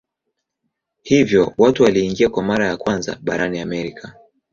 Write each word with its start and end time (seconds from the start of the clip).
Hivyo 1.01 1.53
watu 1.57 1.83
waliingia 1.83 2.29
kwa 2.29 2.43
mara 2.43 2.67
ya 2.67 2.77
kwanza 2.77 3.17
barani 3.21 3.59
Amerika. 3.59 4.15